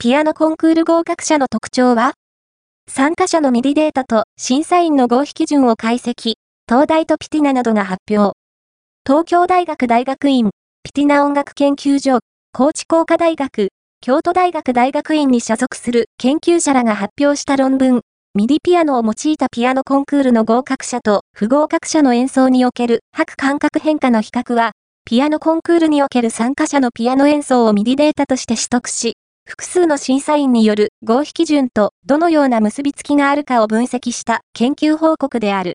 [0.00, 2.12] ピアノコンクール合格者の特徴は
[2.88, 6.34] 参加者のミディデータと審査員の合否基準を解析、
[6.68, 8.38] 東大とピティナなどが発表。
[9.04, 10.50] 東京大学大学院、
[10.84, 12.20] ピティナ音楽研究所、
[12.52, 18.02] 高知工科大学、京都大学大学院に所属する研究者らが発表した論文、
[18.36, 24.70] ミディピアノを用いたピアノコンクールの合格者と不合格者の演奏における拍感覚変化の比較は、
[25.04, 29.14] ピアノコンクールにおける参加者のピアノ演奏をミディデータとして取得し、
[29.48, 35.66] 複数の審査員による合否基準とどのような結びつきがあるかを分析した研究報告である。